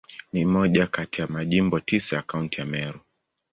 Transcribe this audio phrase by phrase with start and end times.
[0.33, 2.99] Ni moja kati ya Majimbo tisa ya Kaunti ya Meru.